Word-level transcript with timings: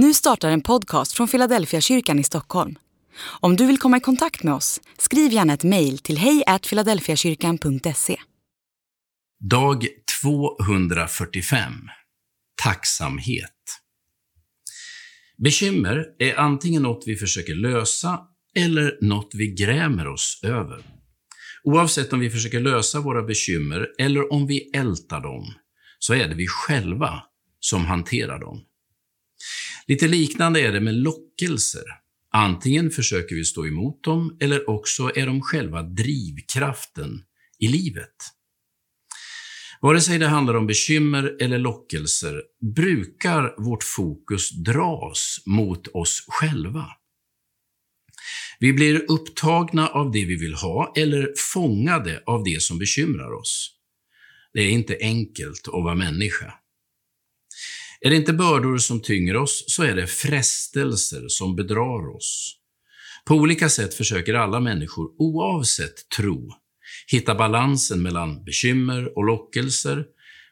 Nu 0.00 0.14
startar 0.14 0.50
en 0.50 0.60
podcast 0.60 1.12
från 1.12 1.28
Philadelphia 1.28 1.80
kyrkan 1.80 2.18
i 2.18 2.24
Stockholm. 2.24 2.78
Om 3.40 3.56
du 3.56 3.66
vill 3.66 3.78
komma 3.78 3.96
i 3.96 4.00
kontakt 4.00 4.42
med 4.42 4.54
oss, 4.54 4.80
skriv 4.98 5.32
gärna 5.32 5.54
ett 5.54 5.64
mejl 5.64 5.98
till 5.98 6.18
hejfiladelfiakyrkan.se. 6.18 8.16
Dag 9.40 9.86
245 10.22 11.72
Tacksamhet 12.62 13.54
Bekymmer 15.38 16.04
är 16.18 16.38
antingen 16.38 16.82
något 16.82 17.04
vi 17.06 17.16
försöker 17.16 17.54
lösa 17.54 18.20
eller 18.54 18.98
något 19.00 19.30
vi 19.34 19.54
grämer 19.54 20.06
oss 20.06 20.40
över. 20.44 20.82
Oavsett 21.62 22.12
om 22.12 22.20
vi 22.20 22.30
försöker 22.30 22.60
lösa 22.60 23.00
våra 23.00 23.22
bekymmer 23.22 23.86
eller 23.98 24.32
om 24.32 24.46
vi 24.46 24.70
ältar 24.74 25.20
dem, 25.20 25.54
så 25.98 26.14
är 26.14 26.28
det 26.28 26.34
vi 26.34 26.46
själva 26.46 27.22
som 27.60 27.84
hanterar 27.84 28.38
dem. 28.38 28.67
Lite 29.88 30.08
liknande 30.08 30.60
är 30.60 30.72
det 30.72 30.80
med 30.80 30.94
lockelser. 30.94 31.84
Antingen 32.32 32.90
försöker 32.90 33.34
vi 33.34 33.44
stå 33.44 33.66
emot 33.66 34.04
dem, 34.04 34.36
eller 34.40 34.70
också 34.70 35.10
är 35.14 35.26
de 35.26 35.42
själva 35.42 35.82
drivkraften 35.82 37.22
i 37.58 37.68
livet. 37.68 38.14
Vare 39.80 40.00
sig 40.00 40.18
det 40.18 40.26
handlar 40.26 40.54
om 40.54 40.66
bekymmer 40.66 41.36
eller 41.40 41.58
lockelser 41.58 42.42
brukar 42.74 43.54
vårt 43.62 43.84
fokus 43.84 44.50
dras 44.50 45.42
mot 45.46 45.88
oss 45.88 46.24
själva. 46.28 46.86
Vi 48.60 48.72
blir 48.72 49.04
upptagna 49.08 49.88
av 49.88 50.12
det 50.12 50.24
vi 50.24 50.36
vill 50.36 50.54
ha 50.54 50.92
eller 50.96 51.32
fångade 51.52 52.22
av 52.26 52.44
det 52.44 52.62
som 52.62 52.78
bekymrar 52.78 53.32
oss. 53.32 53.74
Det 54.52 54.60
är 54.60 54.70
inte 54.70 54.98
enkelt 55.00 55.68
att 55.68 55.84
vara 55.84 55.94
människa. 55.94 56.54
Är 58.00 58.10
det 58.10 58.16
inte 58.16 58.32
bördor 58.32 58.78
som 58.78 59.02
tynger 59.02 59.36
oss, 59.36 59.64
så 59.66 59.82
är 59.82 59.94
det 59.94 60.06
frestelser 60.06 61.24
som 61.28 61.56
bedrar 61.56 62.16
oss. 62.16 62.54
På 63.24 63.34
olika 63.34 63.68
sätt 63.68 63.94
försöker 63.94 64.34
alla 64.34 64.60
människor, 64.60 65.10
oavsett 65.18 66.08
tro, 66.16 66.52
hitta 67.06 67.34
balansen 67.34 68.02
mellan 68.02 68.44
bekymmer 68.44 69.18
och 69.18 69.24
lockelser, 69.24 70.04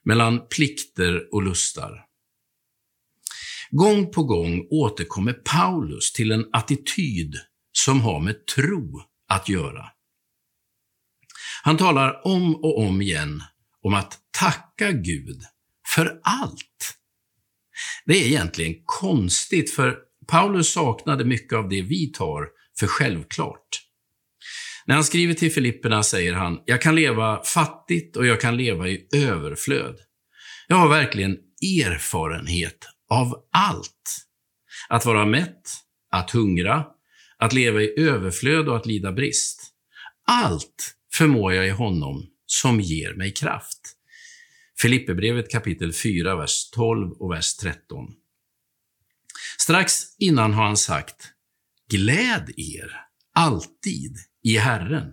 mellan 0.04 0.48
plikter 0.48 1.34
och 1.34 1.42
lustar. 1.42 2.06
Gång 3.70 4.10
på 4.10 4.22
gång 4.22 4.66
återkommer 4.70 5.32
Paulus 5.32 6.12
till 6.12 6.32
en 6.32 6.46
attityd 6.52 7.36
som 7.72 8.00
har 8.00 8.20
med 8.20 8.46
tro 8.46 9.02
att 9.28 9.48
göra. 9.48 9.84
Han 11.62 11.76
talar 11.76 12.26
om 12.26 12.54
och 12.54 12.78
om 12.78 13.00
igen 13.02 13.42
om 13.82 13.94
att 13.94 14.18
tacka 14.38 14.92
Gud 14.92 15.42
för 15.94 16.20
allt. 16.22 16.98
Det 18.06 18.14
är 18.14 18.26
egentligen 18.26 18.74
konstigt, 18.84 19.74
för 19.74 19.96
Paulus 20.26 20.72
saknade 20.72 21.24
mycket 21.24 21.58
av 21.58 21.68
det 21.68 21.82
vi 21.82 22.06
tar 22.06 22.48
för 22.78 22.86
självklart. 22.86 23.68
När 24.86 24.94
han 24.94 25.04
skriver 25.04 25.34
till 25.34 25.52
Filipperna 25.52 26.02
säger 26.02 26.32
han, 26.32 26.58
jag 26.66 26.82
kan 26.82 26.94
leva 26.94 27.42
fattigt 27.44 28.16
och 28.16 28.26
jag 28.26 28.40
kan 28.40 28.56
leva 28.56 28.88
i 28.88 29.08
överflöd. 29.14 29.96
Jag 30.68 30.76
har 30.76 30.88
verkligen 30.88 31.36
erfarenhet 31.86 32.78
av 33.10 33.34
allt. 33.52 34.26
Att 34.88 35.06
vara 35.06 35.26
mätt, 35.26 35.62
att 36.10 36.30
hungra, 36.30 36.84
att 37.38 37.52
leva 37.52 37.82
i 37.82 38.00
överflöd 38.00 38.68
och 38.68 38.76
att 38.76 38.86
lida 38.86 39.12
brist. 39.12 39.62
Allt 40.26 40.94
förmår 41.14 41.52
jag 41.52 41.66
i 41.66 41.70
honom 41.70 42.26
som 42.46 42.80
ger 42.80 43.14
mig 43.14 43.32
kraft. 43.32 43.95
Filipperbrevet 44.80 45.50
kapitel 45.50 45.92
4, 45.92 46.36
vers 46.36 46.70
12 46.70 47.12
och 47.12 47.32
vers 47.32 47.56
13. 47.56 48.06
Strax 49.58 49.92
innan 50.18 50.52
har 50.52 50.64
han 50.64 50.76
sagt, 50.76 51.32
Gläd 51.90 52.50
er 52.56 52.92
alltid 53.34 54.16
i 54.42 54.56
Herren. 54.56 55.12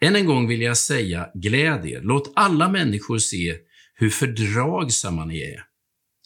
Än 0.00 0.16
en 0.16 0.26
gång 0.26 0.48
vill 0.48 0.62
jag 0.62 0.76
säga, 0.76 1.30
gläd 1.34 1.86
er. 1.86 2.00
Låt 2.02 2.32
alla 2.36 2.68
människor 2.68 3.18
se 3.18 3.56
hur 3.94 4.10
fördragsamma 4.10 5.24
ni 5.24 5.40
är. 5.40 5.64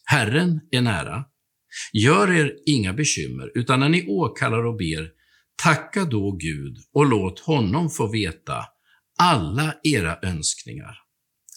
Herren 0.04 0.60
är 0.70 0.80
nära. 0.80 1.24
Gör 1.92 2.32
er 2.32 2.56
inga 2.66 2.92
bekymmer, 2.92 3.52
utan 3.54 3.80
när 3.80 3.88
ni 3.88 4.06
åkallar 4.06 4.66
och 4.66 4.76
ber, 4.76 5.10
tacka 5.62 6.04
då 6.04 6.32
Gud 6.32 6.76
och 6.92 7.06
låt 7.06 7.40
honom 7.40 7.90
få 7.90 8.06
veta 8.06 8.64
alla 9.18 9.74
era 9.82 10.18
önskningar. 10.22 11.03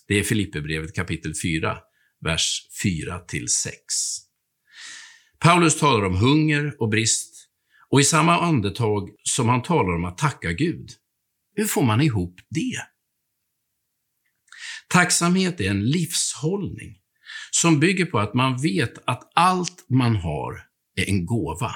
Det 0.08 0.20
är 0.20 0.24
Filipperbrevet 0.24 0.96
kapitel 0.96 1.34
4, 1.44 1.78
vers 2.22 2.68
4-6. 2.84 3.70
Paulus 5.40 5.80
talar 5.80 6.06
om 6.06 6.16
hunger 6.16 6.76
och 6.80 6.90
brist 6.90 7.50
och 7.90 8.02
i 8.02 8.04
samma 8.04 8.40
andetag 8.40 9.10
som 9.24 9.50
han 9.50 9.62
talar 9.62 9.96
om 9.96 10.06
att 10.06 10.18
tacka 10.18 10.52
Gud. 10.52 10.90
Hur 11.56 11.66
får 11.66 11.84
man 11.84 12.02
ihop 12.02 12.40
det? 12.50 12.78
Tacksamhet 14.90 15.62
är 15.62 15.70
en 15.70 15.86
livshållning 15.86 16.98
som 17.52 17.80
bygger 17.80 18.06
på 18.06 18.20
att 18.20 18.34
man 18.34 18.62
vet 18.62 18.94
att 19.06 19.32
allt 19.36 19.86
man 19.90 20.16
har 20.16 20.54
är 20.96 21.10
en 21.10 21.26
gåva. 21.26 21.72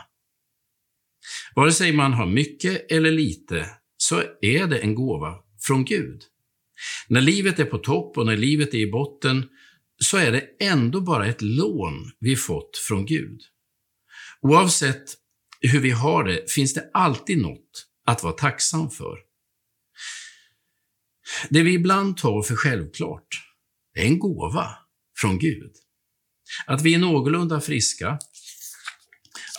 Vare 1.55 1.71
sig 1.71 1.93
man 1.93 2.13
har 2.13 2.25
mycket 2.25 2.91
eller 2.91 3.11
lite 3.11 3.69
så 3.97 4.23
är 4.41 4.67
det 4.67 4.79
en 4.79 4.95
gåva 4.95 5.35
från 5.67 5.85
Gud. 5.85 6.21
När 7.07 7.21
livet 7.21 7.59
är 7.59 7.65
på 7.65 7.77
topp 7.77 8.17
och 8.17 8.25
när 8.25 8.37
livet 8.37 8.73
är 8.73 8.77
i 8.77 8.91
botten 8.91 9.49
så 10.03 10.17
är 10.17 10.31
det 10.31 10.47
ändå 10.59 11.01
bara 11.01 11.25
ett 11.25 11.41
lån 11.41 12.11
vi 12.19 12.35
fått 12.35 12.77
från 12.77 13.05
Gud. 13.05 13.41
Oavsett 14.41 15.03
hur 15.61 15.79
vi 15.79 15.91
har 15.91 16.23
det 16.23 16.51
finns 16.51 16.73
det 16.73 16.89
alltid 16.93 17.37
något 17.37 17.87
att 18.05 18.23
vara 18.23 18.33
tacksam 18.33 18.89
för. 18.89 19.17
Det 21.49 21.63
vi 21.63 21.73
ibland 21.73 22.17
tar 22.17 22.41
för 22.41 22.55
självklart 22.55 23.27
är 23.93 24.05
en 24.05 24.19
gåva 24.19 24.67
från 25.17 25.39
Gud. 25.39 25.71
Att 26.65 26.81
vi 26.81 26.93
är 26.93 26.99
någorlunda 26.99 27.61
friska, 27.61 28.19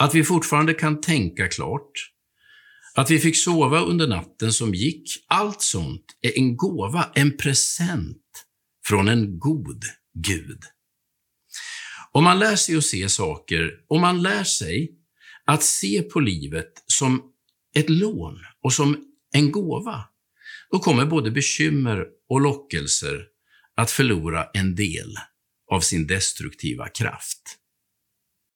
att 0.01 0.15
vi 0.15 0.25
fortfarande 0.25 0.75
kan 0.75 1.01
tänka 1.01 1.49
klart, 1.49 1.93
att 2.95 3.11
vi 3.11 3.19
fick 3.19 3.37
sova 3.37 3.81
under 3.81 4.07
natten 4.07 4.53
som 4.53 4.75
gick, 4.75 5.25
allt 5.29 5.63
sånt 5.63 6.05
är 6.21 6.39
en 6.39 6.57
gåva, 6.57 7.11
en 7.15 7.37
present 7.37 8.23
från 8.87 9.09
en 9.09 9.39
god 9.39 9.85
Gud. 10.15 10.59
Om 12.13 12.25
man 12.25 12.39
lär 12.39 12.57
sig 12.57 12.77
att 12.77 12.85
se 12.85 13.09
saker, 13.09 13.71
om 13.89 14.01
man 14.01 14.23
lär 14.23 14.45
sig 14.45 14.91
att 15.45 15.63
se 15.63 16.03
på 16.03 16.21
livet 16.21 16.73
som 16.87 17.23
ett 17.75 17.91
lån 17.91 18.39
och 18.63 18.73
som 18.73 19.05
en 19.33 19.53
gåva, 19.53 20.05
då 20.71 20.79
kommer 20.79 21.07
både 21.07 21.31
bekymmer 21.31 22.07
och 22.29 22.41
lockelser 22.41 23.27
att 23.77 23.91
förlora 23.91 24.47
en 24.55 24.75
del 24.75 25.15
av 25.71 25.81
sin 25.81 26.07
destruktiva 26.07 26.89
kraft. 26.89 27.59